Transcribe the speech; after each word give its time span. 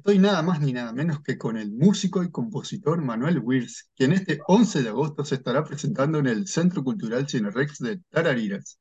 estoy 0.00 0.18
nada 0.18 0.42
más 0.42 0.60
ni 0.60 0.72
nada 0.72 0.92
menos 0.94 1.22
que 1.22 1.36
con 1.36 1.58
el 1.58 1.70
músico 1.72 2.22
y 2.22 2.30
compositor 2.30 3.02
Manuel 3.02 3.38
Wirs, 3.38 3.90
quien 3.94 4.12
este 4.12 4.40
11 4.46 4.82
de 4.82 4.88
agosto 4.88 5.26
se 5.26 5.34
estará 5.34 5.62
presentando 5.62 6.18
en 6.18 6.26
el 6.26 6.46
Centro 6.48 6.82
Cultural 6.82 7.28
Cinerex 7.28 7.78
de 7.80 8.00
Tarariras. 8.08 8.80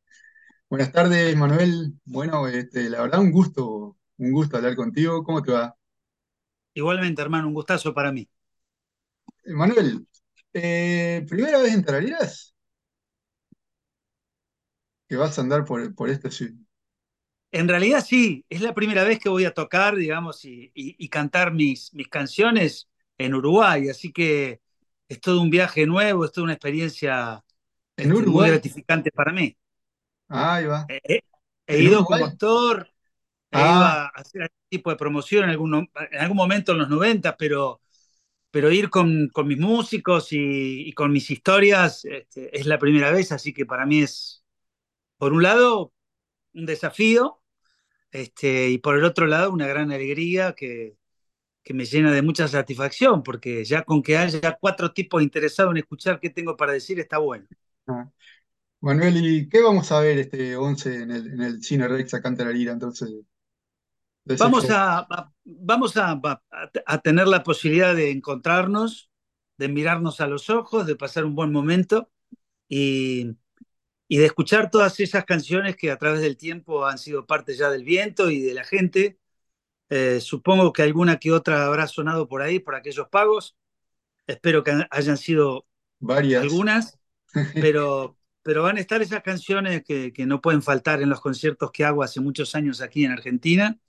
Buenas 0.69 0.91
tardes, 0.93 1.35
Manuel. 1.35 1.93
Bueno, 2.05 2.47
este, 2.47 2.89
la 2.89 3.01
verdad 3.01 3.19
un 3.19 3.31
gusto, 3.31 3.97
un 4.17 4.31
gusto 4.31 4.57
hablar 4.57 4.75
contigo. 4.77 5.23
¿Cómo 5.23 5.41
te 5.43 5.51
va? 5.51 5.75
Igualmente, 6.73 7.21
hermano, 7.21 7.47
un 7.49 7.53
gustazo 7.53 7.93
para 7.93 8.11
mí. 8.13 8.29
Eh, 9.43 9.53
Manuel, 9.53 10.07
eh, 10.53 11.25
¿primera 11.29 11.59
vez 11.59 11.73
en 11.73 11.83
Tarariras? 11.83 12.55
Que 15.09 15.17
vas 15.17 15.37
a 15.37 15.41
andar 15.41 15.65
por, 15.65 15.93
por 15.93 16.09
esta 16.09 16.31
ciudad. 16.31 16.55
En 17.51 17.67
realidad 17.67 18.05
sí, 18.05 18.45
es 18.49 18.61
la 18.61 18.73
primera 18.75 19.03
vez 19.03 19.19
que 19.19 19.29
voy 19.29 19.45
a 19.45 19.53
tocar, 19.53 19.95
digamos, 19.95 20.45
y, 20.45 20.71
y- 20.75 20.95
y 20.99 21.09
cantar 21.09 21.51
mis, 21.53 21.93
mis 21.95 22.07
canciones 22.07 22.89
en 23.17 23.33
Uruguay, 23.33 23.89
así 23.89 24.11
que 24.13 24.61
es 25.07 25.19
todo 25.21 25.41
un 25.41 25.49
viaje 25.49 25.85
nuevo, 25.87 26.25
es 26.25 26.31
toda 26.31 26.45
una 26.45 26.53
experiencia 26.53 27.43
¿En 27.97 28.11
este, 28.11 28.25
muy 28.27 28.47
gratificante 28.47 29.11
para 29.11 29.33
mí. 29.33 29.57
Ahí 30.29 30.65
va. 30.65 30.79
Eh, 30.87 30.99
eh, 31.03 31.21
he 31.67 31.79
¿En 31.79 31.83
ido 31.83 32.05
como 32.05 32.25
Uruguay? 32.25 32.25
actor, 32.25 32.89
he 33.51 33.63
ido 33.63 33.83
Ah, 33.83 33.85
a 33.85 34.07
hacer 34.07 34.43
algún 34.43 34.57
tipo 34.69 34.89
de 34.91 34.95
promoción 34.97 35.45
en 35.45 35.49
algún, 35.51 35.75
en 36.11 36.19
algún 36.19 36.37
momento 36.37 36.71
en 36.73 36.79
los 36.79 36.89
90, 36.89 37.37
pero, 37.37 37.81
pero 38.51 38.71
ir 38.71 38.89
con, 38.91 39.29
con 39.29 39.47
mis 39.47 39.59
músicos 39.59 40.33
y, 40.33 40.89
y 40.89 40.93
con 40.93 41.11
mis 41.13 41.31
historias 41.31 42.05
este, 42.05 42.57
es 42.57 42.65
la 42.67 42.79
primera 42.79 43.11
vez, 43.11 43.31
así 43.33 43.53
que 43.53 43.65
para 43.65 43.85
mí 43.85 44.01
es, 44.03 44.43
por 45.17 45.33
un 45.33 45.43
lado, 45.43 45.93
un 46.53 46.65
desafío 46.67 47.38
Este, 48.11 48.69
y 48.69 48.77
por 48.79 48.97
el 48.97 49.05
otro 49.05 49.27
lado, 49.27 49.51
una 49.51 49.67
gran 49.67 49.91
alegría 49.91 50.53
que, 50.53 50.97
que 51.63 51.73
me 51.75 51.85
llena 51.85 52.11
de 52.13 52.21
mucha 52.23 52.47
satisfacción, 52.47 53.23
porque 53.23 53.65
ya 53.65 53.83
con 53.83 54.03
que 54.03 54.17
haya 54.17 54.57
cuatro 54.59 54.93
tipos 54.93 55.23
interesados 55.23 55.71
en 55.73 55.77
escuchar 55.79 56.19
qué 56.19 56.29
tengo 56.31 56.57
para 56.57 56.73
decir, 56.73 56.99
está 56.99 57.19
bueno. 57.19 57.47
ah. 57.87 58.09
Manuel, 58.81 59.17
¿y 59.25 59.49
qué 59.49 59.61
vamos 59.63 59.91
a 59.91 59.99
ver 60.01 60.19
este 60.19 60.55
11 60.57 61.03
en 61.03 61.11
el, 61.11 61.27
en 61.33 61.41
el 61.43 61.63
Cinerex 61.63 62.13
acá 62.15 62.29
en 62.29 62.37
Tararira, 62.37 62.73
entonces, 62.73 63.11
Vamos 64.25 64.69
a, 64.69 64.99
a- 64.99 65.33
vamos 65.45 65.97
a, 65.97 66.11
a- 66.11 66.41
a 66.85 66.97
tener 67.01 67.27
la 67.27 67.43
posibilidad 67.43 67.95
de 67.95 68.11
encontrarnos, 68.11 69.09
de 69.57 69.67
mirarnos 69.69 70.21
a 70.21 70.27
los 70.27 70.49
ojos, 70.49 70.85
de 70.87 70.95
pasar 70.95 71.25
un 71.25 71.35
buen 71.35 71.51
momento 71.51 72.09
y, 72.69 73.35
y 74.09 74.19
de 74.19 74.27
escuchar 74.27 74.71
todas 74.71 74.99
esas 75.01 75.25
canciones 75.25 75.77
que 75.77 75.91
a 75.91 75.97
través 75.99 76.21
del 76.21 76.37
tiempo 76.37 76.87
han 76.87 76.99
sido 76.99 77.27
parte 77.27 77.55
ya 77.55 77.71
del 77.71 77.85
viento 77.85 78.31
y 78.31 78.41
de 78.41 78.55
la 78.55 78.65
gente. 78.65 79.19
Eh, 79.89 80.21
supongo 80.21 80.73
que 80.73 80.83
alguna 80.83 81.19
que 81.19 81.31
otra 81.31 81.65
habrá 81.67 81.87
sonado 81.87 82.27
por 82.27 82.41
ahí, 82.41 82.59
por 82.59 82.75
aquellos 82.75 83.09
pagos. 83.09 83.57
Espero 84.27 84.63
que 84.63 84.85
hayan 84.91 85.17
sido 85.17 85.67
Varias. 86.01 86.43
algunas, 86.43 86.99
pero, 87.59 88.17
pero 88.43 88.63
van 88.63 88.77
a 88.77 88.81
estar 88.81 89.01
esas 89.01 89.23
canciones 89.23 89.83
que, 89.85 90.13
que 90.13 90.25
no 90.27 90.41
pueden 90.41 90.61
faltar 90.63 91.01
en 91.01 91.09
los 91.09 91.21
conciertos 91.21 91.71
que 91.71 91.85
hago 91.85 92.03
hace 92.03 92.21
muchos 92.21 92.55
años 92.55 92.81
aquí 92.81 93.05
en 93.05 93.11
Argentina 93.13 93.79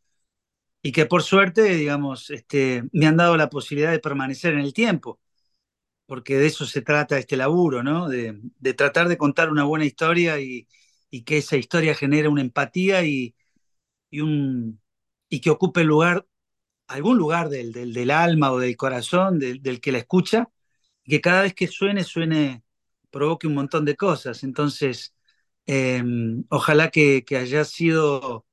y 0.83 0.93
que 0.93 1.07
por 1.07 1.23
suerte, 1.23 1.63
digamos, 1.75 2.31
este, 2.31 2.85
me 2.93 3.07
han 3.07 3.17
dado 3.17 3.37
la 3.37 3.51
posibilidad 3.51 3.91
de 3.93 3.99
permanecer 3.99 4.55
en 4.55 4.61
el 4.61 4.73
tiempo, 4.73 5.21
porque 6.11 6.37
de 6.37 6.49
eso 6.49 6.67
se 6.67 6.83
trata 6.83 7.19
este 7.19 7.37
laburo, 7.37 7.85
¿no? 7.85 8.09
De, 8.09 8.35
tratar 8.77 9.07
de 9.07 9.17
contar 9.17 9.49
una 9.49 9.63
buena 9.63 9.85
historia 9.85 10.41
y, 10.41 10.67
que 11.25 11.39
esa 11.39 11.57
historia 11.57 11.95
genere 11.95 12.27
una 12.27 12.41
empatía 12.41 13.05
y, 13.05 13.37
que 14.11 15.51
ocupe 15.51 15.83
algún 16.89 17.17
lugar 17.17 17.49
del, 17.49 18.11
alma 18.11 18.51
o 18.51 18.59
del 18.59 18.77
corazón 18.77 19.39
del, 19.39 19.81
que 19.81 19.93
la 19.93 19.99
escucha 19.99 20.51
y 21.05 21.13
que 21.13 21.21
cada 21.21 21.43
vez 21.43 21.55
que 21.55 21.69
suene, 21.69 22.03
suene, 22.03 22.65
provoque 23.11 23.47
un 23.47 23.55
montón 23.55 23.85
de 23.85 23.95
cosas. 23.95 24.43
Entonces, 24.43 25.15
eh, 25.67 26.03
ojalá 26.49 26.91
que, 26.91 27.25
haya 27.39 27.65
sido, 27.65 28.47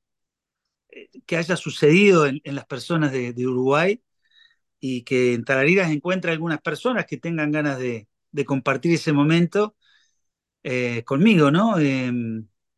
que 1.26 1.36
haya 1.36 1.56
sucedido 1.56 2.26
en, 2.26 2.40
las 2.44 2.66
personas 2.66 3.10
de, 3.10 3.34
Uruguay 3.48 4.00
y 4.80 5.02
que 5.04 5.34
en 5.34 5.44
Tarariras 5.44 5.90
encuentre 5.90 6.32
algunas 6.32 6.60
personas 6.60 7.06
que 7.06 7.16
tengan 7.16 7.52
ganas 7.52 7.78
de, 7.78 8.08
compartir 8.46 8.94
ese 8.94 9.12
momento 9.12 9.76
eh, 10.62 11.02
conmigo, 11.04 11.50
¿no? 11.50 11.78
Eh, 11.80 12.12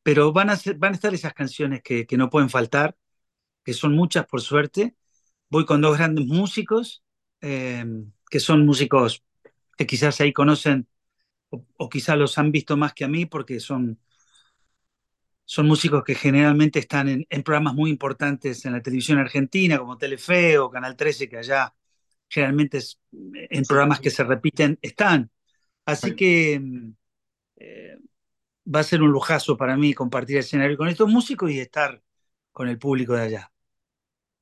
pero 0.03 0.33
van 0.33 0.51
a, 0.51 0.57
ser, 0.57 0.77
van 0.79 0.93
a 0.93 0.95
estar 0.97 1.15
esas 1.15 1.35
canciones 1.35 1.83
que, 1.83 2.07
no 2.17 2.31
pueden 2.31 2.51
faltar, 2.51 2.97
que 3.65 3.75
son 3.75 3.95
muchas 3.95 4.27
por 4.27 4.41
suerte. 4.41 4.97
Voy 5.51 5.67
con 5.67 5.81
dos 5.83 5.99
grandes 5.99 6.27
músicos, 6.27 7.05
eh, 7.43 7.85
que 8.31 8.41
son 8.41 8.67
músicos 8.67 9.25
que 9.77 9.87
quizás 9.87 10.21
ahí 10.21 10.33
conocen 10.33 10.89
o, 11.51 11.65
o 11.77 11.89
quizás 11.89 12.19
los 12.19 12.39
han 12.39 12.53
visto 12.53 12.77
más 12.77 12.95
que 12.95 13.05
a 13.05 13.09
mí 13.09 13.27
porque 13.27 13.61
son, 13.61 14.01
son 15.45 15.67
músicos 15.67 16.05
que 16.05 16.15
generalmente 16.15 16.79
están 16.79 17.09
en, 17.09 17.27
en, 17.29 17.43
programas 17.43 17.75
muy 17.75 17.91
importantes 17.91 18.65
en 18.67 18.73
la 18.75 18.83
televisión 18.83 19.19
argentina, 19.19 19.79
como 19.79 19.99
Telefe 19.99 20.59
o 20.59 20.71
Canal 20.71 20.97
13, 20.97 21.29
que 21.29 21.39
allá 21.39 21.75
generalmente 22.31 22.79
es, 22.79 23.01
en 23.13 23.67
Sí, 23.67 23.67
programas 23.67 24.01
que 24.01 24.11
se 24.11 24.25
repiten 24.25 24.79
están. 24.83 25.31
Así 25.87 26.15
que 26.15 26.63
eh, 27.57 27.97
va 28.75 28.81
a 28.81 28.85
ser 28.85 29.03
un 29.03 29.11
lujazo 29.13 29.57
para 29.57 29.77
mí 29.77 29.95
compartir 29.95 30.37
el 30.37 30.41
escenario 30.45 30.77
con 30.79 30.89
estos 30.89 31.09
músicos 31.11 31.51
y 31.51 31.61
estar 31.61 32.03
con 32.53 32.69
el 32.69 32.79
público 32.79 33.15
de 33.15 33.23
allá. 33.23 33.53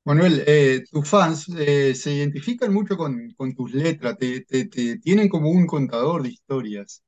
Manuel, 0.05 0.43
eh, 0.47 0.83
tus 0.91 1.07
fans 1.09 1.47
eh, 1.57 1.93
se 1.95 2.13
identifican 2.13 2.73
mucho 2.73 2.97
con, 2.97 3.31
con 3.37 3.53
tus 3.53 3.73
letras, 3.73 4.17
te, 4.17 4.41
te, 4.41 4.65
te 4.65 4.97
tienen 4.99 5.29
como 5.29 5.51
un 5.51 5.67
contador 5.67 6.23
de 6.23 6.29
historias. 6.29 7.03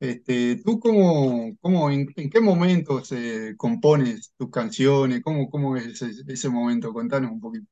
Este, 0.00 0.56
¿tú 0.64 0.80
cómo, 0.80 1.56
cómo 1.60 1.90
en, 1.90 2.08
en 2.16 2.30
qué 2.30 2.40
momentos 2.40 3.12
eh, 3.12 3.54
compones 3.58 4.32
tus 4.38 4.50
canciones? 4.50 5.22
¿Cómo, 5.22 5.50
cómo 5.50 5.76
es 5.76 6.02
ese, 6.02 6.22
ese 6.28 6.48
momento? 6.50 6.92
Contanos 6.94 7.32
un 7.32 7.40
poquito. 7.40 7.66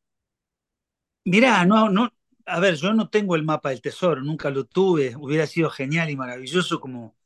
Mirá, 1.24 1.64
no, 1.64 1.88
no, 1.90 2.08
a 2.46 2.60
ver, 2.60 2.74
yo 2.76 2.92
no 2.94 3.08
tengo 3.08 3.36
el 3.36 3.44
mapa 3.44 3.70
del 3.70 3.82
tesoro, 3.82 4.22
nunca 4.22 4.50
lo 4.50 4.64
tuve, 4.64 5.14
hubiera 5.16 5.46
sido 5.46 5.70
genial 5.70 6.10
y 6.10 6.16
maravilloso 6.16 6.80
como, 6.80 7.16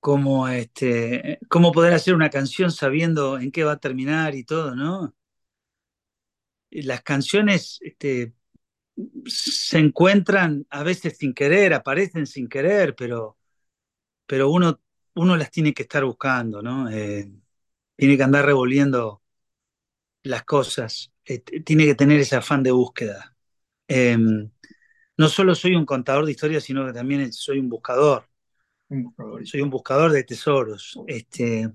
como 0.00 0.48
este, 0.48 1.38
cómo 1.48 1.72
poder 1.72 1.94
hacer 1.94 2.14
una 2.14 2.30
canción 2.30 2.70
sabiendo 2.72 3.38
en 3.38 3.52
qué 3.52 3.64
va 3.64 3.72
a 3.72 3.76
terminar 3.78 4.34
y 4.34 4.44
todo, 4.44 4.74
¿no? 4.74 5.14
Las 6.70 7.02
canciones 7.02 7.78
este, 7.82 8.34
se 9.26 9.78
encuentran 9.78 10.66
a 10.70 10.82
veces 10.84 11.18
sin 11.18 11.34
querer, 11.34 11.74
aparecen 11.74 12.26
sin 12.26 12.48
querer, 12.48 12.94
pero, 12.96 13.38
pero 14.26 14.50
uno, 14.50 14.80
uno 15.14 15.36
las 15.36 15.50
tiene 15.50 15.74
que 15.74 15.84
estar 15.84 16.04
buscando, 16.04 16.62
¿no? 16.62 16.90
Eh, 16.90 17.32
tiene 17.96 18.16
que 18.16 18.22
andar 18.24 18.46
revolviendo 18.46 19.22
las 20.24 20.42
cosas, 20.44 21.12
eh, 21.24 21.38
tiene 21.40 21.84
que 21.86 21.94
tener 21.94 22.18
ese 22.20 22.36
afán 22.36 22.62
de 22.64 22.72
búsqueda. 22.72 23.31
Eh, 23.94 24.16
no 25.16 25.28
solo 25.28 25.54
soy 25.54 25.74
un 25.74 25.84
contador 25.84 26.24
de 26.24 26.32
historias, 26.32 26.64
sino 26.64 26.86
que 26.86 26.92
también 26.92 27.32
soy 27.32 27.58
un 27.58 27.68
buscador. 27.68 28.28
Un 28.88 29.04
buscador. 29.04 29.46
Soy 29.46 29.60
un 29.60 29.70
buscador 29.70 30.12
de 30.12 30.24
tesoros. 30.24 30.98
Este, 31.06 31.70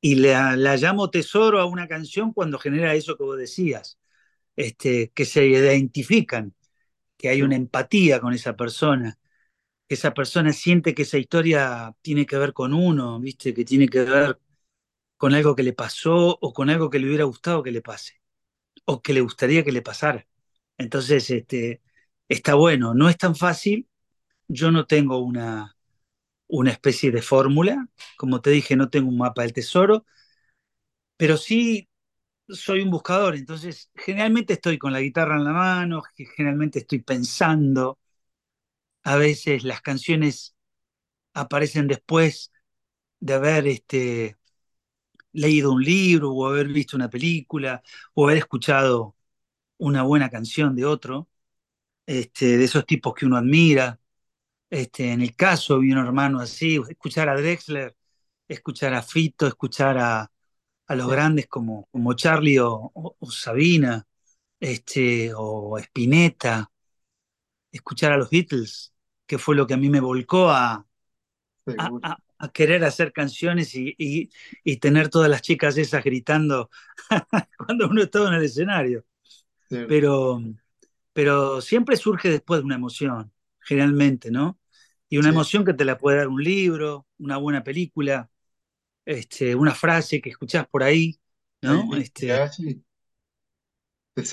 y 0.00 0.14
la, 0.16 0.56
la, 0.56 0.76
llamo 0.76 1.10
tesoro 1.10 1.60
a 1.60 1.66
una 1.66 1.88
canción 1.88 2.32
cuando 2.32 2.58
genera 2.58 2.94
eso 2.94 3.16
que 3.16 3.24
vos 3.24 3.36
decías, 3.36 3.98
este, 4.56 5.10
que 5.14 5.24
se 5.24 5.46
identifican, 5.46 6.54
que 7.16 7.28
hay 7.28 7.42
una 7.42 7.56
empatía 7.56 8.20
con 8.20 8.32
esa 8.32 8.56
persona, 8.56 9.18
que 9.88 9.94
esa 9.94 10.14
persona 10.14 10.52
siente 10.52 10.94
que 10.94 11.02
esa 11.02 11.18
historia 11.18 11.94
tiene 12.02 12.26
que 12.26 12.38
ver 12.38 12.52
con 12.52 12.74
uno, 12.74 13.20
¿viste? 13.20 13.54
que 13.54 13.64
tiene 13.64 13.88
que 13.88 14.04
ver 14.04 14.38
con 15.16 15.34
algo 15.34 15.56
que 15.56 15.64
le 15.64 15.74
pasó 15.74 16.38
o 16.40 16.52
con 16.54 16.70
algo 16.70 16.90
que 16.90 16.98
le 16.98 17.08
hubiera 17.08 17.24
gustado 17.24 17.62
que 17.62 17.72
le 17.72 17.82
pase, 17.82 18.22
o 18.86 19.02
que 19.02 19.12
le 19.14 19.20
gustaría 19.22 19.64
que 19.64 19.72
le 19.72 19.82
pasara. 19.82 20.26
Entonces, 20.80 21.30
este, 21.30 21.82
está 22.28 22.54
bueno, 22.56 22.94
no 22.94 23.08
es 23.10 23.18
tan 23.18 23.36
fácil, 23.36 23.88
yo 24.48 24.70
no 24.72 24.86
tengo 24.86 25.18
una, 25.18 25.76
una 26.48 26.72
especie 26.72 27.12
de 27.12 27.22
fórmula, 27.22 27.88
como 28.18 28.40
te 28.42 28.50
dije, 28.50 28.76
no 28.76 28.90
tengo 28.90 29.08
un 29.10 29.18
mapa 29.18 29.42
del 29.42 29.52
tesoro, 29.54 30.06
pero 31.16 31.36
sí 31.36 31.88
soy 32.48 32.82
un 32.82 32.90
buscador, 32.90 33.36
entonces 33.36 33.90
generalmente 33.94 34.54
estoy 34.54 34.78
con 34.78 34.92
la 34.92 35.00
guitarra 35.00 35.36
en 35.36 35.44
la 35.44 35.52
mano, 35.52 36.02
generalmente 36.36 36.80
estoy 36.80 37.00
pensando, 37.02 37.98
a 39.02 39.16
veces 39.16 39.64
las 39.64 39.80
canciones 39.80 40.54
aparecen 41.34 41.88
después 41.88 42.52
de 43.20 43.34
haber 43.34 43.68
este, 43.68 44.38
leído 45.32 45.72
un 45.72 45.82
libro 45.84 46.32
o 46.32 46.46
haber 46.48 46.68
visto 46.68 46.96
una 46.96 47.10
película 47.10 47.82
o 48.14 48.26
haber 48.26 48.38
escuchado 48.38 49.16
una 49.80 50.04
buena 50.04 50.30
canción 50.30 50.76
de 50.76 50.86
otro, 50.86 51.28
este, 52.06 52.58
de 52.58 52.64
esos 52.64 52.86
tipos 52.86 53.14
que 53.14 53.26
uno 53.26 53.36
admira. 53.36 54.00
Este, 54.70 55.12
en 55.12 55.22
el 55.22 55.36
caso 55.36 55.78
vi 55.80 55.92
un 55.92 55.98
hermano 55.98 56.40
así, 56.40 56.80
escuchar 56.90 57.28
a 57.28 57.36
Drexler, 57.36 57.96
escuchar 58.48 58.94
a 58.94 59.02
Fito, 59.02 59.46
escuchar 59.46 59.98
a, 59.98 60.32
a 60.88 60.96
los 60.96 61.10
grandes 61.10 61.48
como, 61.48 61.86
como 61.92 62.14
Charlie 62.14 62.58
o, 62.60 62.72
o, 62.94 63.16
o, 63.18 63.30
Sabina. 63.30 64.06
este, 64.60 65.32
o 65.36 65.78
Spinetta, 65.78 66.70
escuchar 67.72 68.12
a 68.12 68.16
los 68.18 68.30
Beatles, 68.30 68.92
que 69.26 69.38
fue 69.38 69.56
lo 69.56 69.66
que 69.66 69.74
a 69.74 69.76
mí 69.76 69.88
me 69.90 70.00
volcó 70.00 70.50
a, 70.50 70.86
a- 71.76 71.94
a 72.38 72.48
querer 72.52 72.84
hacer 72.84 73.12
canciones 73.12 73.74
y, 73.74 73.94
y- 73.98 74.30
y 74.64 74.76
tener 74.78 75.08
todas 75.10 75.30
las 75.30 75.42
chicas 75.42 75.76
esas 75.78 76.02
gritando 76.04 76.70
cuando 77.58 77.88
uno 77.88 78.02
estaba 78.02 78.28
en 78.28 78.34
el 78.34 78.44
escenario. 78.44 79.04
Pero, 79.86 80.40
pero 81.12 81.60
siempre 81.60 81.96
surge 81.96 82.30
después 82.30 82.60
de 82.60 82.66
una 82.66 82.76
emoción, 82.76 83.32
generalmente, 83.60 84.30
¿no? 84.30 84.60
Y 85.08 85.18
una 85.18 85.28
Sí, 85.28 85.34
emoción 85.34 85.64
que 85.64 85.74
te 85.74 85.84
la 85.84 85.98
puede 85.98 86.18
dar 86.18 86.28
un 86.28 86.42
libro, 86.44 87.06
una 87.18 87.36
buena 87.38 87.64
película, 87.64 88.30
este, 89.06 89.54
una 89.56 89.74
frase 89.74 90.20
que 90.22 90.30
escuchás 90.30 90.68
por 90.68 90.82
ahí, 90.84 91.20
¿no? 91.62 91.96
Este, 91.96 92.46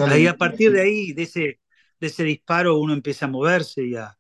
ahí 0.04 0.28
a 0.28 0.38
partir 0.38 0.72
de 0.72 0.82
ahí, 0.82 1.14
de 1.14 1.24
ese, 1.24 1.60
de 2.00 2.08
ese 2.08 2.24
disparo, 2.24 2.78
uno 2.80 2.94
empieza 2.94 3.26
a 3.26 3.30
moverse 3.30 3.84
y 3.86 3.96
a, 3.96 4.18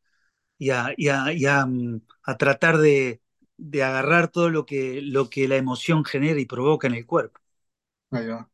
y 0.59 0.71
a, 0.71 0.93
y 0.97 1.09
a, 1.09 1.33
y 1.33 1.45
a, 1.47 1.65
mm, 1.67 2.01
a 2.23 2.37
tratar 2.37 2.77
de, 2.79 3.21
de 3.57 3.83
agarrar 3.83 4.29
todo 4.29 4.49
lo 4.49 4.65
que, 4.67 5.01
lo 5.03 5.29
que 5.31 5.47
la 5.47 5.57
emoción 5.57 6.05
genera 6.05 6.39
y 6.41 6.45
provoca 6.45 6.87
en 6.87 6.95
el 6.95 7.05
cuerpo. 7.05 7.39
Ahí 8.11 8.27
va. 8.27 8.49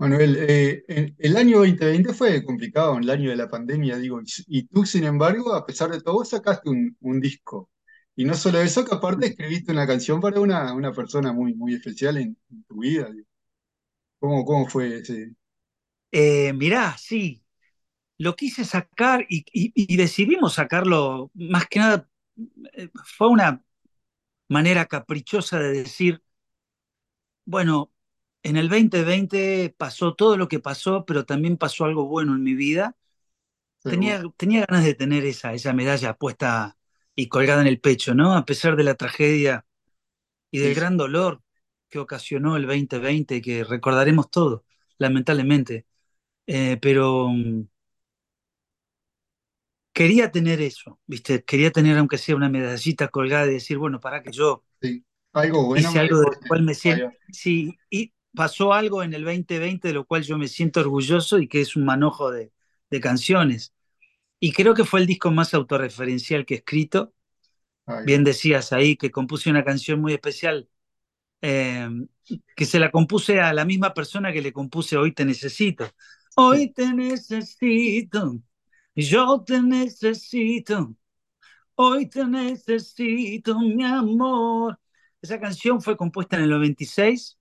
Manuel, 0.00 0.36
eh, 0.48 1.14
el, 1.18 1.36
año 1.36 1.58
2020 1.58 2.14
fue 2.14 2.42
complicado, 2.44 2.98
el 2.98 3.10
año 3.10 3.28
de 3.30 3.36
la 3.36 3.48
pandemia, 3.50 3.98
digo, 3.98 4.20
y, 4.48 4.62
tú, 4.66 4.86
sin 4.86 5.04
embargo, 5.04 5.54
a 5.54 5.66
pesar 5.66 5.90
de 5.90 6.00
todo, 6.00 6.24
sacaste 6.24 6.70
un, 6.70 6.96
un 7.00 7.20
disco. 7.20 7.70
Y 8.16 8.24
no 8.24 8.34
solo 8.34 8.60
eso, 8.60 8.84
que 8.84 8.94
aparte 8.94 9.26
escribiste 9.26 9.72
una 9.72 9.86
canción 9.86 10.20
para 10.20 10.40
una, 10.40 10.72
una 10.72 10.92
persona 10.92 11.32
muy, 11.34 11.54
muy 11.54 11.74
especial 11.74 12.16
en, 12.16 12.36
tu 12.66 12.80
vida. 12.80 13.08
¿Cómo, 14.18 14.44
cómo 14.44 14.66
fue 14.68 14.96
ese? 14.98 15.34
Eh, 16.12 16.52
mirá, 16.54 16.96
sí, 16.98 17.44
lo 18.18 18.36
quise 18.36 18.64
sacar 18.64 19.26
y, 19.30 19.44
y- 19.52 19.72
y 19.74 19.96
decidimos 19.96 20.54
sacarlo, 20.54 21.30
más 21.34 21.68
que 21.68 21.80
nada, 21.80 22.08
eh, 22.74 22.90
fue 23.06 23.28
una 23.30 23.64
manera 24.48 24.86
caprichosa 24.86 25.58
de 25.60 25.72
decir, 25.72 26.22
bueno, 27.44 27.90
en 28.42 28.56
el 28.56 28.68
2020 28.68 29.74
pasó 29.76 30.14
todo 30.14 30.36
lo 30.36 30.48
que 30.48 30.60
pasó, 30.60 31.04
pero 31.06 31.24
también 31.26 31.56
pasó 31.56 31.84
algo 31.84 32.06
bueno 32.06 32.34
en 32.34 32.42
mi 32.42 32.54
vida. 32.54 32.96
Tenía, 33.86 34.22
tenía 34.36 34.66
ganas 34.68 34.84
de 34.84 34.94
tener 34.94 35.24
esa, 35.26 35.54
esa 35.54 35.72
medalla 35.74 36.14
puesta 36.14 36.76
y 37.14 37.28
colgada 37.28 37.62
en 37.62 37.68
el 37.68 37.80
pecho, 37.80 38.14
¿no? 38.14 38.34
A 38.36 38.44
pesar 38.46 38.76
de 38.76 38.84
la 38.84 38.94
tragedia 38.94 39.66
y 40.50 40.60
del 40.60 40.74
sí, 40.74 40.76
gran 40.76 40.96
dolor 40.96 41.42
que 41.88 41.98
ocasionó 42.00 42.56
el 42.56 42.66
2020, 42.66 43.42
que 43.42 43.64
recordaremos 43.64 44.30
todo, 44.30 44.64
lamentablemente. 44.98 45.86
Eh, 46.46 46.78
pero 46.82 47.28
mm, 47.30 47.64
quería 49.92 50.30
tener 50.30 50.60
eso, 50.60 51.00
¿viste? 51.06 51.44
Quería 51.44 51.70
tener, 51.72 51.96
aunque 51.98 52.18
sea 52.18 52.36
una 52.36 52.48
medallita 52.48 53.08
colgada 53.08 53.46
y 53.46 53.54
decir, 53.54 53.78
bueno, 53.78 54.00
para 54.00 54.22
que 54.22 54.32
yo 54.32 54.64
sí. 54.80 55.04
Algo 55.32 55.64
bueno 55.66 55.92
hice 55.92 55.98
algo 55.98 56.18
de 56.20 56.26
lo 56.26 56.30
dejaste. 56.30 56.46
cual 56.46 56.62
me 56.62 56.74
siento, 56.74 57.04
sí, 57.30 57.78
y 57.90 58.12
pasó 58.34 58.72
algo 58.72 59.02
en 59.02 59.14
el 59.14 59.24
2020 59.24 59.88
de 59.88 59.94
lo 59.94 60.06
cual 60.06 60.22
yo 60.22 60.38
me 60.38 60.48
siento 60.48 60.80
orgulloso 60.80 61.38
y 61.38 61.48
que 61.48 61.60
es 61.60 61.76
un 61.76 61.84
manojo 61.84 62.30
de, 62.30 62.52
de 62.90 63.00
canciones. 63.00 63.74
Y 64.40 64.52
creo 64.52 64.74
que 64.74 64.84
fue 64.84 65.00
el 65.00 65.06
disco 65.06 65.30
más 65.30 65.54
autorreferencial 65.54 66.46
que 66.46 66.54
he 66.54 66.58
escrito. 66.58 67.14
Bien 68.02 68.24
decías 68.24 68.72
ahí 68.72 68.96
que 68.96 69.10
compuse 69.10 69.50
una 69.50 69.64
canción 69.64 70.00
muy 70.00 70.14
especial, 70.14 70.68
eh, 71.42 71.88
que 72.56 72.66
se 72.66 72.80
la 72.80 72.90
compuse 72.90 73.40
a 73.40 73.52
la 73.54 73.64
misma 73.64 73.94
persona 73.94 74.32
que 74.32 74.42
le 74.42 74.52
compuse 74.52 74.96
Hoy 74.96 75.12
te 75.12 75.24
necesito. 75.24 75.86
Hoy 76.36 76.72
te 76.72 76.94
necesito, 76.94 78.40
yo 78.94 79.44
te 79.46 79.62
necesito, 79.62 80.94
hoy 81.76 82.08
te 82.08 82.26
necesito, 82.26 83.58
mi 83.60 83.84
amor. 83.84 84.80
Esa 85.22 85.40
canción 85.40 85.82
fue 85.82 85.96
compuesta 85.98 86.36
en 86.36 86.44
el 86.44 86.50
96 86.50 87.39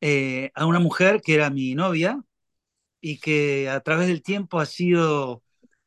eh, 0.00 0.50
a 0.54 0.66
una 0.66 0.80
mujer 0.80 1.20
que 1.22 1.34
era 1.34 1.50
mi 1.50 1.74
novia 1.74 2.22
y 3.00 3.18
que 3.18 3.68
a 3.70 3.80
través 3.80 4.08
del 4.08 4.22
tiempo 4.22 4.60
ha 4.60 4.66
sido 4.66 5.42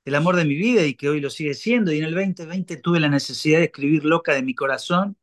el 0.05 0.15
amor 0.15 0.35
de 0.35 0.45
mi 0.45 0.55
vida 0.55 0.85
y 0.85 0.95
que 0.95 1.09
hoy 1.09 1.21
lo 1.21 1.29
sigue 1.29 1.53
siendo. 1.53 1.91
Y 1.91 1.99
en 1.99 2.05
el 2.05 2.15
2020 2.15 2.77
tuve 2.77 2.99
la 2.99 3.09
necesidad 3.09 3.59
de 3.59 3.65
escribir 3.65 4.05
Loca 4.05 4.33
de 4.33 4.43
mi 4.43 4.55
corazón 4.55 5.17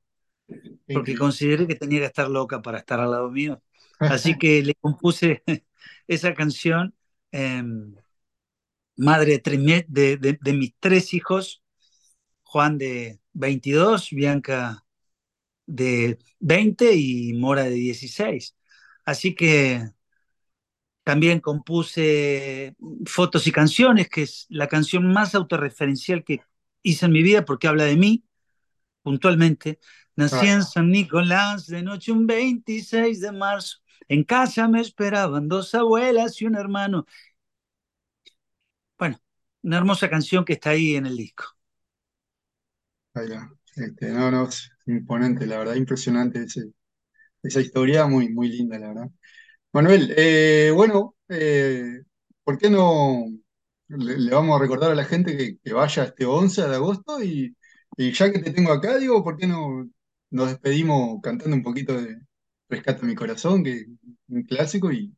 porque 0.93 1.17
consideré 1.17 1.67
que 1.67 1.75
tenía 1.75 2.01
que 2.01 2.07
estar 2.07 2.29
loca 2.29 2.63
para 2.63 2.79
estar 2.79 3.01
al 3.01 3.11
lado 3.11 3.31
mío. 3.31 3.63
Así 3.99 4.37
que 4.39 4.63
le 4.63 4.75
compuse 4.75 5.43
esa 6.07 6.35
canción, 6.35 6.95
eh, 7.33 7.63
madre 8.97 9.39
de, 9.45 9.85
de, 9.89 10.17
de, 10.17 10.39
de, 10.41 10.53
mis 10.53 10.75
tres 10.79 11.13
hijos, 11.15 11.63
Juan 12.43 12.79
de 12.79 13.21
22, 13.33 14.11
Bianca 14.11 14.85
de 15.67 16.19
20 16.41 16.95
y 16.95 17.33
Mora 17.35 17.65
de 17.65 17.71
16. 17.71 18.57
Así 19.07 19.35
que 19.35 19.91
también 21.05 21.41
compuse 21.41 22.75
Fotos 23.07 23.47
y 23.47 23.53
Canciones, 23.53 24.09
que 24.09 24.23
es 24.23 24.47
la 24.49 24.67
canción 24.69 25.13
más 25.13 25.35
autorreferencial 25.35 26.25
que 26.25 26.41
hice 26.83 27.07
en 27.07 27.13
mi 27.13 27.23
vida 27.23 27.45
porque 27.45 27.69
habla 27.69 27.85
de 27.85 27.97
mí 27.97 28.25
puntualmente. 29.03 29.81
Nací 30.17 30.47
en. 30.47 30.65
San 30.65 30.91
Nicolás 30.91 31.67
de 31.69 31.83
noche 31.83 32.13
un 32.13 32.27
26 32.27 33.21
de 33.21 33.33
marzo. 33.33 33.79
En 34.09 34.25
casa 34.25 34.69
me 34.69 34.81
esperaban 34.83 35.49
dos 35.49 35.75
abuelas 35.75 36.41
y 36.43 36.47
un 36.47 36.57
hermano. 36.57 37.07
Bueno, 38.99 39.19
una 39.63 39.79
hermosa 39.79 40.11
canción 40.11 40.45
que 40.45 40.53
está 40.55 40.71
ahí 40.71 40.97
en 40.97 41.07
el 41.07 41.17
disco. 41.17 41.45
Ahí. 43.15 43.29
Este, 43.77 44.11
no, 44.13 44.31
no, 44.31 44.49
es 44.49 44.71
imponente, 44.87 45.45
la 45.47 45.59
verdad, 45.59 45.75
impresionante 45.75 46.43
ese- 46.45 46.73
esa 47.47 47.61
historia, 47.61 48.07
muy, 48.07 48.29
muy 48.31 48.49
linda, 48.49 48.79
la 48.79 48.89
verdad. 48.89 49.11
Manuel, 49.73 50.15
eh, 50.17 50.73
bueno, 50.75 51.17
eh, 51.29 52.03
¿por 52.45 52.59
qué 52.59 52.71
no 52.71 53.27
le, 53.89 54.19
le 54.19 54.31
vamos 54.35 54.57
a 54.59 54.63
recordar 54.63 54.93
a 54.93 54.95
la 54.95 55.05
gente 55.05 55.37
que, 55.37 55.59
que 55.59 55.73
vaya 55.75 56.05
este 56.05 56.25
11 56.27 56.69
de 56.69 56.75
agosto? 56.77 57.23
Y, 57.23 57.57
y 57.97 58.13
ya 58.13 58.33
que 58.33 58.41
te 58.41 58.53
tengo 58.53 58.73
acá, 58.73 58.99
digo, 58.99 59.23
¿por 59.25 59.37
qué 59.37 59.47
no 59.47 59.89
nos 60.31 60.49
despedimos 60.51 61.21
cantando 61.23 61.57
un 61.57 61.63
poquito 61.63 62.01
de 62.01 62.19
Rescata 62.69 63.07
mi 63.07 63.15
corazón, 63.15 63.63
que 63.65 63.73
es 63.81 63.87
un 64.29 64.43
clásico, 64.45 64.93
y 64.93 65.15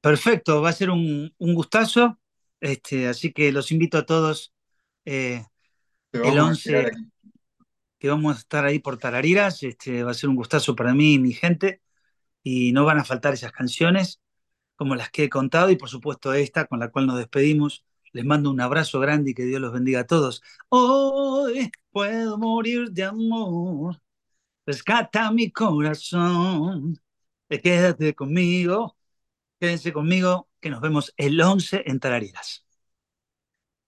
Perfecto, 0.00 0.62
va 0.62 0.70
a 0.70 0.72
ser 0.72 0.90
un, 0.90 1.34
un 1.38 1.54
gustazo. 1.54 2.20
Este, 2.60 3.08
así 3.08 3.32
que 3.32 3.52
los 3.52 3.72
invito 3.72 3.98
a 3.98 4.06
todos 4.06 4.54
eh, 5.04 5.44
el 6.22 6.38
vamos 6.38 6.50
a 6.50 6.52
esperar 6.54 6.86
11 6.86 6.86
aquí. 6.86 7.10
Que 8.06 8.10
vamos 8.10 8.36
a 8.36 8.38
estar 8.38 8.64
ahí 8.64 8.78
por 8.78 8.98
Tarariras. 8.98 9.62
Este, 9.64 10.04
va 10.04 10.12
a 10.12 10.14
ser 10.14 10.30
un 10.30 10.36
gustazo 10.36 10.76
para 10.76 10.94
mí 10.94 11.14
y 11.14 11.18
mi 11.18 11.32
gente. 11.32 11.82
Y 12.42 12.72
no 12.72 12.84
van 12.84 12.98
a 12.98 13.04
faltar 13.04 13.34
esas 13.34 13.52
canciones 13.52 14.20
como 14.76 14.96
las 14.96 15.10
que 15.10 15.24
he 15.24 15.30
contado 15.30 15.70
y 15.70 15.76
por 15.76 15.88
supuesto 15.90 16.34
esta 16.34 16.66
con 16.66 16.80
la 16.80 16.90
cual 16.90 17.06
nos 17.06 17.18
despedimos. 17.18 17.84
Les 18.12 18.24
mando 18.24 18.50
un 18.50 18.60
abrazo 18.60 19.00
grande 19.00 19.32
y 19.32 19.34
que 19.34 19.44
Dios 19.44 19.60
los 19.60 19.72
bendiga 19.72 20.00
a 20.00 20.06
todos. 20.06 20.42
Hoy 20.70 21.70
puedo 21.92 22.38
morir 22.38 22.90
de 22.92 23.04
amor, 23.04 24.00
rescata 24.66 25.30
mi 25.32 25.50
corazón. 25.52 27.00
Quédate 27.48 28.14
conmigo, 28.14 28.96
quédense 29.60 29.92
conmigo, 29.92 30.50
que 30.60 30.70
nos 30.70 30.80
vemos 30.82 31.14
el 31.16 31.40
11 31.40 31.84
en 31.86 32.00
Tarariras. 32.00 32.65